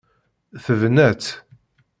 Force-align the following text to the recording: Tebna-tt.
Tebna-tt. 0.63 1.29